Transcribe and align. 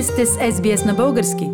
Вие 0.00 0.06
сте 0.06 0.26
с 0.26 0.36
SBS 0.36 0.86
на 0.86 0.94
български. 0.94 1.44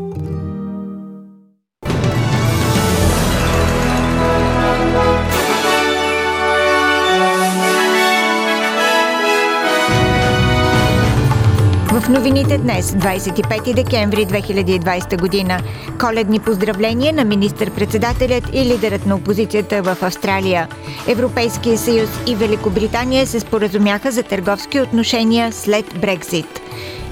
В 11.91 12.09
новините 12.09 12.59
днес, 12.59 12.93
25 12.93 13.75
декември 13.75 14.27
2020 14.27 15.21
година, 15.21 15.61
коледни 16.01 16.41
поздравления 16.41 17.13
на 17.13 17.25
министър-председателят 17.25 18.45
и 18.53 18.65
лидерът 18.65 19.07
на 19.07 19.17
опозицията 19.17 19.83
в 19.83 20.03
Австралия. 20.03 20.69
Европейския 21.09 21.79
съюз 21.79 22.11
и 22.27 22.35
Великобритания 22.35 23.27
се 23.27 23.41
споразумяха 23.41 24.11
за 24.11 24.23
търговски 24.23 24.81
отношения 24.81 25.53
след 25.53 25.87
Брекзит. 26.01 26.61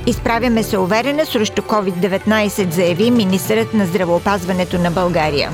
Изправяме 0.06 0.62
се 0.62 0.78
уверена 0.78 1.26
срещу 1.26 1.62
COVID-19, 1.62 2.70
заяви 2.70 3.10
министърът 3.10 3.74
на 3.74 3.86
здравеопазването 3.86 4.78
на 4.78 4.90
България. 4.90 5.50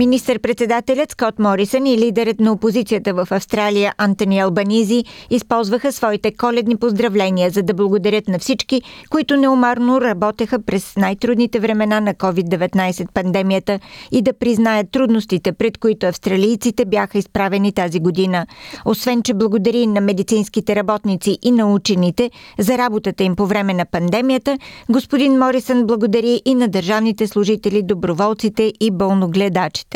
Министър-председателят 0.00 1.10
Скот 1.10 1.38
Морисън 1.38 1.86
и 1.86 1.98
лидерът 1.98 2.40
на 2.40 2.52
опозицията 2.52 3.14
в 3.14 3.28
Австралия 3.30 3.94
Антони 3.98 4.40
Албанизи 4.40 5.04
използваха 5.30 5.92
своите 5.92 6.32
коледни 6.36 6.76
поздравления, 6.76 7.50
за 7.50 7.62
да 7.62 7.74
благодарят 7.74 8.28
на 8.28 8.38
всички, 8.38 8.82
които 9.10 9.36
неумарно 9.36 10.00
работеха 10.00 10.62
през 10.62 10.96
най-трудните 10.96 11.60
времена 11.60 12.00
на 12.00 12.14
COVID-19 12.14 13.12
пандемията 13.14 13.80
и 14.12 14.22
да 14.22 14.32
признаят 14.32 14.90
трудностите, 14.90 15.52
пред 15.52 15.78
които 15.78 16.06
австралийците 16.06 16.84
бяха 16.84 17.18
изправени 17.18 17.72
тази 17.72 18.00
година. 18.00 18.46
Освен, 18.84 19.22
че 19.22 19.34
благодари 19.34 19.86
на 19.86 20.00
медицинските 20.00 20.76
работници 20.76 21.38
и 21.42 21.50
на 21.50 21.72
учените 21.72 22.30
за 22.58 22.78
работата 22.78 23.24
им 23.24 23.36
по 23.36 23.46
време 23.46 23.74
на 23.74 23.84
пандемията, 23.84 24.58
господин 24.90 25.38
Морисън 25.38 25.86
благодари 25.86 26.42
и 26.44 26.54
на 26.54 26.68
държавните 26.68 27.26
служители, 27.26 27.82
доброволците 27.82 28.72
и 28.80 28.90
болногледачите. 28.90 29.89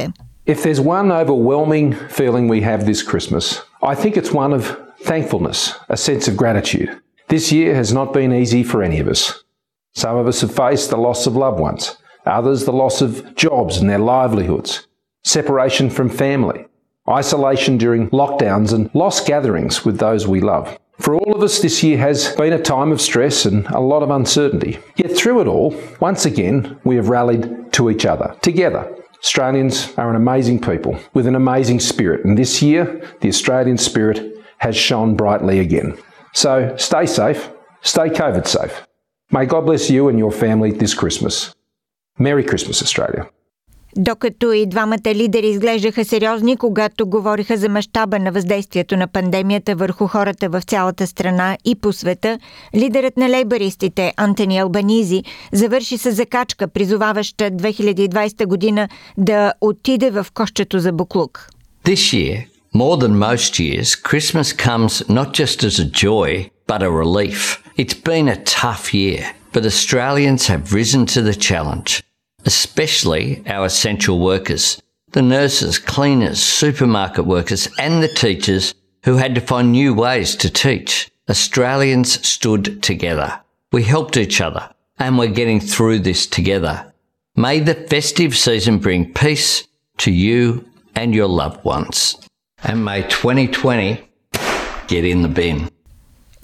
If 0.47 0.63
there's 0.63 0.81
one 0.81 1.11
overwhelming 1.11 1.95
feeling 2.09 2.49
we 2.49 2.61
have 2.61 2.85
this 2.85 3.03
Christmas, 3.03 3.63
I 3.83 3.95
think 3.95 4.17
it's 4.17 4.31
one 4.31 4.53
of 4.53 4.79
thankfulness, 5.01 5.75
a 5.89 5.97
sense 5.97 6.29
of 6.29 6.37
gratitude. 6.37 7.01
This 7.29 7.51
year 7.51 7.75
has 7.75 7.93
not 7.93 8.13
been 8.13 8.33
easy 8.33 8.63
for 8.63 8.83
any 8.83 9.01
of 9.01 9.09
us. 9.09 9.43
Some 9.93 10.17
of 10.17 10.27
us 10.27 10.41
have 10.43 10.55
faced 10.55 10.91
the 10.91 10.97
loss 10.97 11.27
of 11.27 11.37
loved 11.37 11.61
ones, 11.61 11.97
others 12.27 12.65
the 12.65 12.73
loss 12.73 13.01
of 13.01 13.35
jobs 13.37 13.79
and 13.79 13.89
their 13.89 13.99
livelihoods, 13.99 14.87
separation 15.23 15.89
from 15.89 16.09
family, 16.11 16.67
isolation 17.09 17.79
during 17.79 18.11
lockdowns, 18.11 18.73
and 18.73 18.91
lost 18.95 19.27
gatherings 19.27 19.85
with 19.85 19.99
those 19.99 20.27
we 20.27 20.41
love. 20.41 20.79
For 20.99 21.15
all 21.15 21.35
of 21.35 21.43
us, 21.43 21.61
this 21.61 21.83
year 21.83 21.99
has 21.99 22.35
been 22.37 22.53
a 22.53 22.63
time 22.63 22.93
of 22.93 23.01
stress 23.01 23.47
and 23.47 23.67
a 23.67 23.81
lot 23.81 24.03
of 24.03 24.11
uncertainty. 24.11 24.79
Yet 24.97 25.17
through 25.17 25.41
it 25.41 25.49
all, 25.49 25.75
once 26.01 26.25
again, 26.25 26.79
we 26.85 26.97
have 26.97 27.09
rallied 27.09 27.73
to 27.73 27.91
each 27.91 28.07
other, 28.07 28.37
together, 28.43 28.97
Australians 29.25 29.91
are 29.97 30.11
an 30.11 30.17
amazing 30.17 30.61
people 30.61 31.01
with 31.15 31.27
an 31.27 31.35
amazing 31.35 31.81
spirit, 31.81 32.27
and 32.27 32.37
this 32.37 32.61
year 32.61 33.03
the 33.23 33.29
Australian 33.29 33.79
spirit 33.79 34.37
has 34.59 34.77
shone 34.77 35.17
brightly 35.17 35.61
again. 35.61 35.97
So 36.35 36.77
stay 36.77 37.07
safe, 37.07 37.51
stay 37.81 38.11
COVID 38.11 38.47
safe. 38.47 38.87
May 39.31 39.47
God 39.47 39.63
bless 39.63 39.89
you 39.89 40.09
and 40.09 40.19
your 40.19 40.31
family 40.31 40.73
this 40.73 40.93
Christmas. 40.93 41.55
Merry 42.19 42.45
Christmas, 42.45 42.83
Australia. 42.83 43.31
Докато 43.97 44.53
и 44.53 44.67
двамата 44.67 45.15
лидери 45.15 45.47
изглеждаха 45.47 46.05
сериозни, 46.05 46.57
когато 46.57 47.07
говориха 47.07 47.57
за 47.57 47.69
мащаба 47.69 48.19
на 48.19 48.33
въздействието 48.33 48.97
на 48.97 49.07
пандемията 49.07 49.75
върху 49.75 50.07
хората 50.07 50.49
в 50.49 50.63
цялата 50.63 51.07
страна 51.07 51.57
и 51.65 51.75
по 51.75 51.93
света, 51.93 52.39
лидерът 52.77 53.17
на 53.17 53.29
лейбаристите 53.29 54.13
Антони 54.17 54.59
Албанизи 54.59 55.23
завърши 55.53 55.99
с 55.99 56.13
закачка, 56.13 56.69
призоваваща 56.69 57.51
2020 57.51 58.47
година 58.47 58.89
да 59.19 59.53
отиде 59.61 60.11
в 60.11 60.27
кощето 60.35 60.79
за 60.79 60.93
буклук. 60.93 61.49
This 61.85 61.95
year, 61.95 62.45
more 62.75 62.97
than 63.03 63.15
most 63.31 63.59
years, 63.59 63.89
Christmas 64.11 64.53
comes 64.53 64.93
not 65.09 65.33
just 65.41 65.59
as 65.69 65.79
a 65.79 65.89
joy, 66.05 66.51
but 66.67 66.83
a 66.83 66.91
relief. 67.03 67.63
It's 67.79 67.97
been 68.11 68.29
a 68.29 68.43
tough 68.63 68.85
year, 68.95 69.23
but 69.53 69.65
Australians 69.73 70.43
have 70.53 70.73
risen 70.79 71.03
to 71.15 71.21
the 71.29 71.37
challenge. 71.49 71.91
Especially 72.45 73.43
our 73.47 73.67
essential 73.67 74.19
workers, 74.19 74.81
the 75.13 75.23
nurses, 75.23 75.79
cleaners, 75.79 76.43
supermarket 76.43 77.25
workers, 77.25 77.69
and 77.79 78.03
the 78.03 78.09
teachers 78.09 78.75
who 79.05 79.17
had 79.17 79.35
to 79.35 79.41
find 79.41 79.71
new 79.71 79.95
ways 79.95 80.35
to 80.37 80.51
teach. 80.51 81.11
Australians 81.29 82.27
stood 82.27 82.83
together. 82.83 83.41
We 83.73 83.83
helped 83.83 84.17
each 84.17 84.41
other, 84.41 84.71
and 84.99 85.19
we're 85.19 85.29
getting 85.29 85.61
through 85.61 86.01
this 86.01 86.27
together. 86.27 86.93
May 87.37 87.61
the 87.61 87.75
festive 87.75 88.37
season 88.37 88.79
bring 88.79 89.13
peace 89.13 89.67
to 89.99 90.11
you 90.11 90.69
and 90.95 91.15
your 91.15 91.29
loved 91.29 91.65
ones. 91.65 92.17
And 92.63 92.85
may 92.85 93.03
2020 93.03 94.01
get 94.87 95.05
in 95.05 95.23
the 95.23 95.29
bin. 95.29 95.69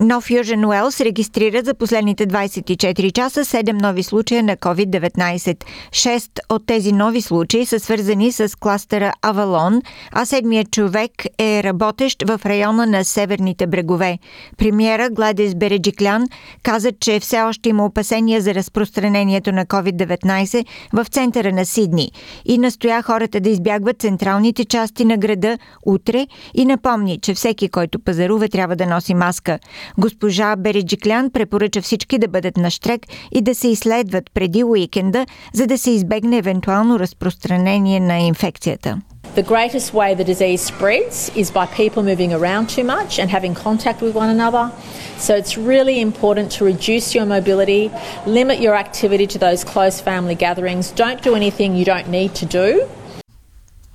Нов 0.02 0.30
Южен 0.30 0.64
Уелс 0.64 1.00
регистрира 1.00 1.62
за 1.64 1.74
последните 1.74 2.26
24 2.26 3.12
часа 3.12 3.44
7 3.44 3.82
нови 3.82 4.02
случая 4.02 4.42
на 4.42 4.56
COVID-19. 4.56 5.64
Шест 5.92 6.40
от 6.48 6.66
тези 6.66 6.92
нови 6.92 7.22
случаи 7.22 7.66
са 7.66 7.80
свързани 7.80 8.32
с 8.32 8.58
кластера 8.58 9.12
Авалон, 9.22 9.82
а 10.12 10.26
седмият 10.26 10.70
човек 10.70 11.10
е 11.38 11.62
работещ 11.64 12.22
в 12.22 12.40
района 12.46 12.86
на 12.86 13.04
северните 13.04 13.66
брегове. 13.66 14.18
Премиера 14.56 15.10
Гладис 15.10 15.54
Береджиклян 15.54 16.26
каза, 16.62 16.92
че 17.00 17.20
все 17.20 17.40
още 17.40 17.68
има 17.68 17.84
опасения 17.84 18.40
за 18.40 18.54
разпространението 18.54 19.52
на 19.52 19.66
COVID-19 19.66 20.66
в 20.92 21.06
центъра 21.10 21.52
на 21.52 21.64
Сидни 21.64 22.12
и 22.44 22.58
настоя 22.58 23.02
хората 23.02 23.40
да 23.40 23.50
избягват 23.50 24.00
централните 24.00 24.64
части 24.64 25.04
на 25.04 25.16
града 25.16 25.58
утре 25.86 26.26
и 26.54 26.64
напомни, 26.64 27.18
че 27.22 27.34
всеки, 27.34 27.68
който 27.68 27.98
пазарува, 27.98 28.48
трябва 28.48 28.76
да 28.76 28.86
носи 28.86 29.14
маска. 29.14 29.58
Госпожа 29.98 30.56
Береджиклян 30.56 31.30
препоръча 31.30 31.82
всички 31.82 32.18
да 32.18 32.28
бъдат 32.28 32.56
на 32.56 32.70
штрек 32.70 33.00
и 33.32 33.42
да 33.42 33.54
се 33.54 33.68
изследват 33.68 34.30
преди 34.34 34.64
уикенда, 34.64 35.26
за 35.54 35.66
да 35.66 35.78
се 35.78 35.90
избегне 35.90 36.36
евентуално 36.36 36.98
разпространение 36.98 38.00
на 38.00 38.18
инфекцията. 38.18 39.00
The 39.36 39.44
greatest 39.44 39.94
way 39.94 40.14
the 40.14 40.24
disease 40.24 40.60
spreads 40.60 41.30
is 41.36 41.52
by 41.52 41.66
people 41.66 42.02
moving 42.02 42.32
around 42.32 42.68
too 42.68 42.82
much 42.82 43.20
and 43.20 43.30
having 43.30 43.54
contact 43.54 44.02
with 44.02 44.12
one 44.22 44.28
another. 44.28 44.72
So 45.18 45.30
it's 45.40 45.56
really 45.56 46.00
important 46.00 46.50
to 46.56 46.64
reduce 46.64 47.14
your 47.14 47.26
mobility, 47.26 47.92
limit 48.26 48.58
your 48.60 48.74
activity 48.74 49.26
to 49.28 49.38
those 49.38 49.62
close 49.62 50.00
family 50.00 50.34
gatherings. 50.34 50.90
Don't 51.04 51.22
do 51.22 51.36
anything 51.36 51.76
you 51.76 51.84
don't 51.84 52.08
need 52.08 52.34
to 52.42 52.46
do. 52.46 52.68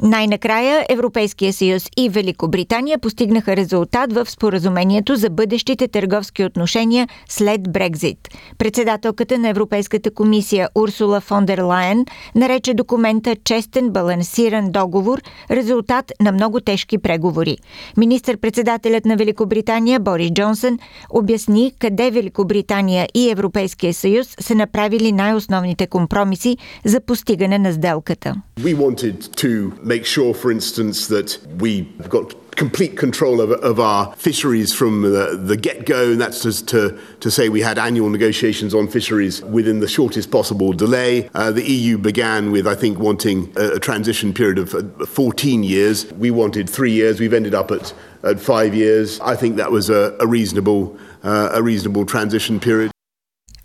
Най-накрая 0.02 0.86
Европейския 0.90 1.54
съюз 1.54 1.90
и 1.98 2.10
Великобритания 2.10 3.00
постигнаха 3.00 3.56
резултат 3.56 4.14
в 4.14 4.30
споразумението 4.30 5.16
за 5.16 5.30
бъдещите 5.30 5.88
търговски 5.88 6.44
отношения 6.44 7.08
след 7.30 7.72
Брекзит. 7.72 8.18
Председателката 8.58 9.38
на 9.38 9.50
Европейската 9.50 10.12
комисия 10.12 10.70
Урсула 10.76 11.22
фон 11.22 11.46
дер 11.46 11.60
Лайен 11.60 12.06
нарече 12.36 12.74
документа 12.74 13.36
честен, 13.44 13.90
балансиран 13.90 14.72
договор, 14.72 15.22
резултат 15.52 16.12
на 16.22 16.32
много 16.32 16.60
тежки 16.60 16.98
преговори. 16.98 17.58
Министър-председателят 17.98 19.06
на 19.06 19.16
Великобритания 19.16 20.00
Борис 20.00 20.32
Джонсън 20.32 20.80
обясни 21.10 21.74
къде 21.80 22.12
Великобритания 22.12 23.08
и 23.14 23.30
Европейския 23.30 23.94
съюз 23.94 24.36
са 24.40 24.56
направили 24.56 25.12
най-основните 25.12 25.88
компромиси 25.88 26.58
за 26.86 27.02
постигане 27.02 27.60
на 27.60 27.74
сделката. 27.74 28.36
Make 29.86 30.06
sure, 30.06 30.34
for 30.34 30.52
instance, 30.52 31.08
that 31.08 31.38
we've 31.60 32.10
got 32.10 32.34
complete 32.56 32.98
control 32.98 33.40
of, 33.40 33.52
of 33.52 33.80
our 33.80 34.14
fisheries 34.16 34.74
from 34.74 35.04
the, 35.04 35.40
the 35.40 35.56
get-go, 35.56 36.12
and 36.12 36.20
that's 36.20 36.42
just 36.42 36.68
to, 36.70 37.00
to 37.20 37.30
say 37.30 37.50
we 37.50 37.62
had 37.62 37.78
annual 37.78 38.10
negotiations 38.10 38.74
on 38.74 38.88
fisheries 38.88 39.44
within 39.44 39.80
the 39.82 39.88
shortest 39.88 40.32
possible 40.32 40.74
delay. 40.74 41.30
Uh, 41.36 41.52
the 41.52 41.64
EU 41.64 42.00
began 42.00 42.52
with, 42.52 42.66
I 42.66 42.74
think, 42.74 42.98
wanting 42.98 43.54
a, 43.56 43.74
a 43.76 43.80
transition 43.80 44.34
period 44.34 44.58
of 44.58 44.74
uh, 44.74 45.06
14 45.06 45.64
years. 45.64 46.12
We 46.14 46.32
wanted 46.32 46.68
three 46.68 46.92
years. 46.92 47.20
We've 47.20 47.34
ended 47.34 47.54
up 47.54 47.70
at, 47.70 47.94
at 48.24 48.40
five 48.40 48.74
years. 48.74 49.20
I 49.20 49.36
think 49.36 49.58
that 49.58 49.72
was 49.72 49.92
a, 49.92 50.18
a 50.20 50.26
reasonable, 50.26 50.98
uh, 51.24 51.50
a 51.54 51.62
reasonable 51.62 52.08
transition 52.08 52.60
period. 52.60 52.95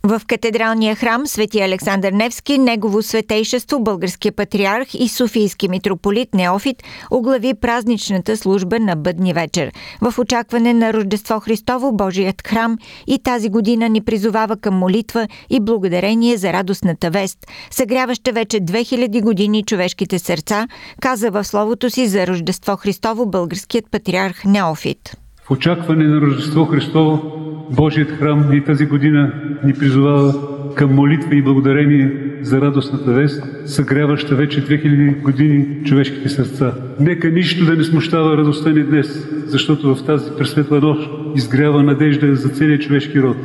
В 0.03 0.23
катедралния 0.27 0.97
храм 0.97 1.27
Свети 1.27 1.61
Александър 1.61 2.13
Невски, 2.13 2.59
негово 2.59 3.03
светейшество, 3.03 3.81
българския 3.81 4.33
патриарх 4.33 4.95
и 4.95 5.09
Софийски 5.09 5.69
митрополит 5.69 6.35
Неофит 6.35 6.83
оглави 7.11 7.55
празничната 7.55 8.37
служба 8.37 8.81
на 8.81 8.97
бъдни 8.97 9.33
вечер. 9.33 9.73
В 10.01 10.19
очакване 10.19 10.75
на 10.75 10.93
Рождество 10.93 11.41
Христово, 11.41 11.93
Божият 11.93 12.43
храм 12.47 12.79
и 13.07 13.19
тази 13.19 13.49
година 13.49 13.89
ни 13.89 14.01
призовава 14.01 14.57
към 14.57 14.75
молитва 14.75 15.29
и 15.51 15.61
благодарение 15.61 16.37
за 16.37 16.53
радостната 16.53 17.11
вест, 17.11 17.39
съгряваща 17.71 18.33
вече 18.33 18.61
2000 18.61 19.23
години 19.23 19.65
човешките 19.65 20.19
сърца, 20.19 20.69
каза 21.01 21.31
в 21.31 21.45
словото 21.45 21.91
си 21.91 22.07
за 22.07 22.27
Рождество 22.27 22.77
Христово 22.77 23.27
българският 23.27 23.91
патриарх 23.91 24.45
Неофит. 24.45 25.17
В 25.45 25.51
очакване 25.51 26.05
на 26.05 26.21
Рождество 26.21 26.67
Христово, 26.67 27.40
Божият 27.71 28.11
храм 28.11 28.53
и 28.53 28.65
тази 28.65 28.87
година 28.87 29.33
ни 29.65 29.73
призовава 29.73 30.35
към 30.75 30.95
молитва 30.95 31.37
и 31.37 31.43
благодарение 31.43 32.13
за 32.43 32.61
радостната 32.61 33.13
вест, 33.13 33.43
съгряваща 33.67 34.35
вече 34.35 34.67
2000 34.67 35.23
години 35.23 35.67
човешките 35.85 36.29
сърца. 36.29 36.75
Нека 37.01 37.31
нищо 37.31 37.65
да 37.65 37.77
не 37.77 37.85
смущава 37.85 38.37
радостта 38.37 38.71
ни 38.71 38.83
днес, 38.83 39.29
защото 39.47 39.95
в 39.95 40.05
тази 40.05 40.31
пресветла 40.39 40.81
нощ 40.81 41.11
изгрява 41.37 41.83
надежда 41.83 42.37
за 42.37 42.49
целия 42.49 42.79
човешки 42.79 43.23
род. 43.23 43.37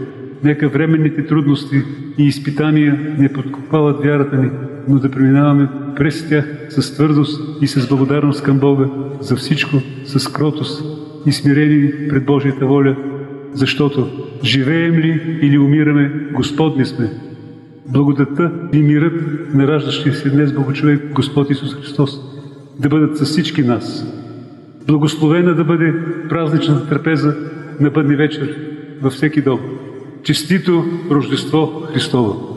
Нека 0.44 0.69
временните 0.69 1.25
трудности 1.25 1.81
и 2.18 2.24
изпитания 2.24 3.16
не 3.18 3.33
подкопават 3.33 4.04
вярата 4.04 4.38
ни, 4.38 4.50
но 4.88 5.00
да 5.00 5.12
преминаваме 5.12 5.69
през 5.95 6.30
тях 6.30 6.45
с 6.69 6.95
твърдост 6.95 7.42
и 7.62 7.68
с 7.68 7.88
благодарност 7.88 8.44
към 8.44 8.60
Бога 8.60 8.86
за 9.19 9.36
всичко, 9.36 9.78
с 10.06 10.28
кротост 10.28 10.83
и 11.25 11.31
смирени 11.31 11.92
пред 12.10 12.25
Божията 12.25 12.66
воля, 12.66 12.95
защото 13.56 14.10
живеем 14.44 14.96
ли 14.96 15.40
или 15.42 15.57
умираме, 15.57 16.12
Господни 16.34 16.86
сме. 16.86 17.12
Благодата 17.88 18.52
и 18.74 18.78
мирът 18.78 19.13
на 19.54 19.68
раждащия 19.68 20.13
се 20.13 20.30
днес 20.30 20.54
Богочовек 20.54 21.13
Господ 21.13 21.50
Исус 21.50 21.75
Христос 21.75 22.19
да 22.80 22.90
бъдат 22.90 23.18
с 23.18 23.25
всички 23.25 23.63
нас. 23.63 24.06
Благословена 24.88 25.54
да 25.54 25.63
бъде 25.63 25.94
празничната 26.30 26.90
трапеза 26.90 27.36
на 27.80 27.90
бъдни 27.90 28.16
вечер 28.16 28.57
във 29.02 29.13
всеки 29.13 29.42
дом. 29.42 29.60
Честито 30.24 30.86
Рождество 31.12 31.84
Христово! 31.94 32.55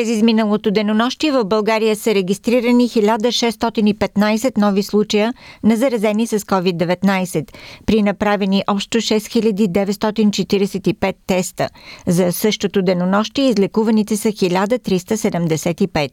През 0.00 0.08
изминалото 0.08 0.70
денонощие 0.70 1.32
в 1.32 1.44
България 1.44 1.96
са 1.96 2.14
регистрирани 2.14 2.88
1615 2.88 4.58
нови 4.58 4.82
случая 4.82 5.34
на 5.64 5.76
заразени 5.76 6.26
с 6.26 6.38
COVID-19, 6.38 7.56
при 7.86 8.02
направени 8.02 8.62
общо 8.68 8.98
6945 8.98 11.14
теста. 11.26 11.68
За 12.06 12.32
същото 12.32 12.82
денонощие 12.82 13.48
излекуваните 13.48 14.16
са 14.16 14.28
1375. 14.28 16.10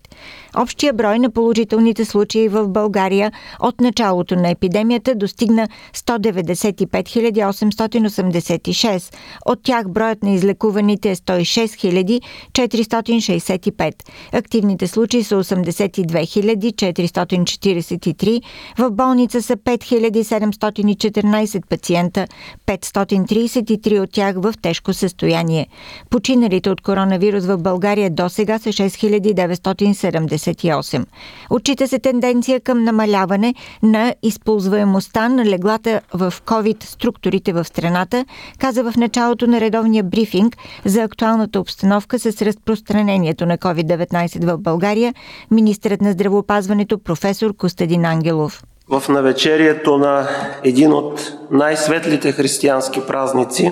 Общия 0.57 0.93
брой 0.93 1.19
на 1.19 1.29
положителните 1.29 2.05
случаи 2.05 2.47
в 2.47 2.67
България 2.67 3.31
от 3.59 3.81
началото 3.81 4.35
на 4.35 4.49
епидемията 4.49 5.15
достигна 5.15 5.67
195 5.95 7.07
886. 7.51 9.15
От 9.45 9.59
тях 9.63 9.89
броят 9.89 10.23
на 10.23 10.31
излекуваните 10.31 11.11
е 11.11 11.15
106 11.15 12.21
465. 12.51 13.76
25. 13.77 13.93
Активните 14.33 14.87
случаи 14.87 15.23
са 15.23 15.35
82 15.35 16.27
443, 16.27 18.41
в 18.77 18.91
болница 18.91 19.41
са 19.41 19.57
5714 19.57 21.65
пациента, 21.69 22.27
533 22.67 23.99
от 23.99 24.11
тях 24.11 24.35
в 24.37 24.53
тежко 24.61 24.93
състояние. 24.93 25.67
Починалите 26.09 26.69
от 26.69 26.81
коронавирус 26.81 27.45
в 27.45 27.57
България 27.57 28.09
до 28.09 28.29
сега 28.29 28.59
са 28.59 28.69
6978. 28.69 31.05
Отчита 31.49 31.87
се 31.87 31.99
тенденция 31.99 32.59
към 32.59 32.83
намаляване 32.83 33.55
на 33.83 34.15
използваемостта 34.23 35.29
на 35.29 35.45
леглата 35.45 36.01
в 36.13 36.33
COVID 36.45 36.83
структурите 36.83 37.53
в 37.53 37.65
страната, 37.65 38.25
каза 38.59 38.83
в 38.83 38.93
началото 38.97 39.47
на 39.47 39.61
редовния 39.61 40.03
брифинг 40.03 40.57
за 40.85 41.03
актуалната 41.03 41.59
обстановка 41.59 42.19
с 42.19 42.41
разпространението 42.41 43.45
на 43.45 43.56
COVID-19 43.57 44.45
в 44.45 44.57
България, 44.57 45.13
министрът 45.51 46.01
на 46.01 46.11
здравеопазването 46.11 46.97
професор 46.97 47.55
Костадин 47.55 48.05
Ангелов. 48.05 48.63
В 48.89 49.09
навечерието 49.09 49.97
на 49.97 50.27
един 50.63 50.93
от 50.93 51.33
най-светлите 51.51 52.31
християнски 52.31 53.01
празници, 53.07 53.71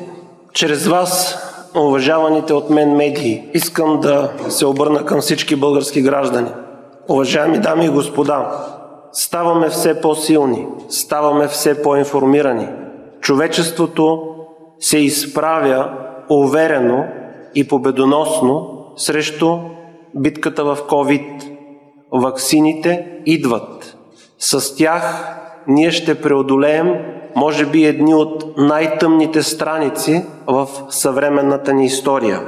чрез 0.53 0.87
вас, 0.87 1.37
уважаваните 1.75 2.53
от 2.53 2.69
мен 2.69 2.95
медии, 2.95 3.43
искам 3.53 3.99
да 3.99 4.31
се 4.49 4.65
обърна 4.65 5.05
към 5.05 5.21
всички 5.21 5.55
български 5.55 6.01
граждани. 6.01 6.49
Уважаеми 7.09 7.59
дами 7.59 7.85
и 7.85 7.89
господа, 7.89 8.65
ставаме 9.11 9.69
все 9.69 10.01
по-силни, 10.01 10.67
ставаме 10.89 11.47
все 11.47 11.81
по-информирани. 11.81 12.67
Човечеството 13.21 14.21
се 14.79 14.97
изправя 14.97 15.91
уверено 16.29 17.05
и 17.55 17.67
победоносно 17.67 18.85
срещу 18.97 19.59
битката 20.15 20.63
в 20.63 20.77
COVID. 20.77 21.51
Ваксините 22.11 23.07
идват. 23.25 23.97
С 24.39 24.75
тях 24.75 25.35
ние 25.67 25.91
ще 25.91 26.21
преодолеем, 26.21 26.93
може 27.35 27.65
би, 27.65 27.85
едни 27.85 28.13
от 28.13 28.57
най-тъмните 28.57 29.43
страници 29.43 30.25
в 30.47 30.69
съвременната 30.89 31.73
ни 31.73 31.85
история. 31.85 32.41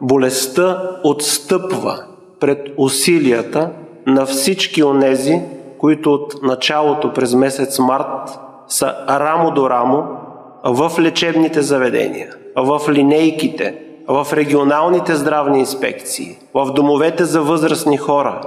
Болестта 0.00 0.90
отстъпва 1.04 2.04
пред 2.40 2.68
усилията 2.76 3.70
на 4.06 4.26
всички 4.26 4.82
онези, 4.82 5.40
които 5.78 6.12
от 6.12 6.34
началото 6.42 7.12
през 7.12 7.34
месец 7.34 7.78
март 7.78 8.38
са 8.68 8.94
рамо 9.08 9.50
до 9.50 9.70
рамо 9.70 10.02
в 10.64 10.92
лечебните 11.00 11.62
заведения, 11.62 12.34
в 12.56 12.80
линейките, 12.88 13.78
в 14.08 14.26
регионалните 14.32 15.14
здравни 15.14 15.58
инспекции, 15.58 16.38
в 16.54 16.72
домовете 16.72 17.24
за 17.24 17.42
възрастни 17.42 17.96
хора, 17.96 18.40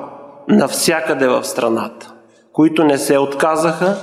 навсякъде 0.48 1.28
в 1.28 1.44
страната, 1.44 2.14
които 2.54 2.84
не 2.84 2.98
се 2.98 3.18
отказаха 3.18 3.96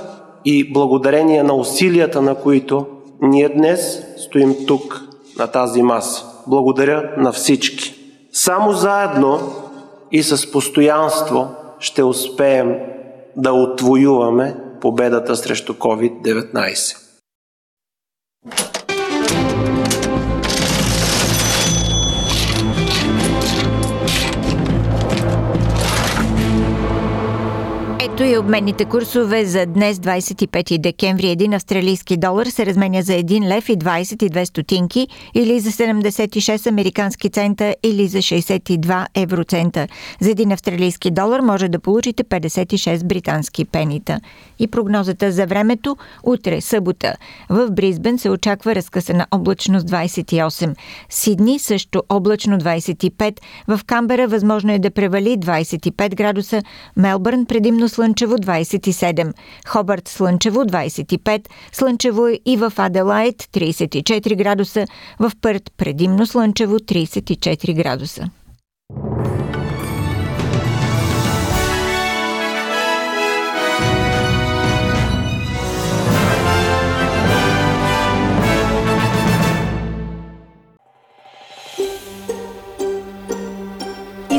и 0.45 0.73
благодарение 0.73 1.43
на 1.43 1.53
усилията 1.53 2.21
на 2.21 2.35
които 2.35 2.85
ние 3.21 3.49
днес 3.49 4.03
стоим 4.17 4.55
тук 4.67 5.01
на 5.39 5.47
тази 5.47 5.81
маса. 5.81 6.25
Благодаря 6.47 7.11
на 7.17 7.31
всички. 7.31 7.95
Само 8.31 8.71
заедно 8.73 9.39
и 10.11 10.23
с 10.23 10.51
постоянство 10.51 11.47
ще 11.79 12.03
успеем 12.03 12.75
да 13.37 13.53
отвоюваме 13.53 14.55
победата 14.81 15.35
срещу 15.35 15.73
COVID-19. 15.73 17.04
Ето 28.15 28.23
и 28.23 28.37
обменните 28.37 28.85
курсове 28.85 29.45
за 29.45 29.65
днес, 29.65 29.97
25 29.97 30.77
декември. 30.77 31.29
Един 31.29 31.53
австралийски 31.53 32.17
долар 32.17 32.45
се 32.45 32.65
разменя 32.65 33.01
за 33.01 33.13
1 33.13 33.47
лев 33.47 33.69
и 33.69 33.77
22 33.77 34.43
стотинки 34.43 35.07
или 35.33 35.59
за 35.59 35.71
76 35.71 36.67
американски 36.67 37.29
цента 37.29 37.75
или 37.83 38.07
за 38.07 38.17
62 38.17 39.05
евроцента. 39.15 39.87
За 40.19 40.31
един 40.31 40.51
австралийски 40.51 41.11
долар 41.11 41.39
може 41.39 41.67
да 41.67 41.79
получите 41.79 42.23
56 42.23 43.05
британски 43.05 43.65
пенита. 43.65 44.19
И 44.59 44.67
прогнозата 44.67 45.31
за 45.31 45.45
времето 45.45 45.97
утре, 46.23 46.61
събота. 46.61 47.15
В 47.49 47.71
Бризбен 47.71 48.17
се 48.17 48.29
очаква 48.29 48.75
разкъсана 48.75 49.27
облачност 49.31 49.87
28. 49.87 50.75
Сидни 51.09 51.59
също 51.59 52.03
облачно 52.09 52.57
25. 52.57 53.39
В 53.67 53.79
Камбера 53.85 54.27
възможно 54.27 54.71
е 54.71 54.79
да 54.79 54.91
превали 54.91 55.37
25 55.37 56.15
градуса. 56.15 56.61
Мелбърн 56.97 57.45
предимно 57.45 57.89
слънчево 57.89 58.04
27, 58.13 59.33
Хобърт 59.67 60.07
слънчево 60.07 60.59
25, 60.59 61.47
слънчево 61.71 62.27
и 62.45 62.57
в 62.57 62.73
Аделайт 62.77 63.43
34 63.43 64.35
градуса, 64.35 64.85
в 65.19 65.31
Пърт 65.41 65.71
предимно 65.77 66.25
слънчево 66.25 66.79
34 66.79 67.75
градуса. 67.75 68.29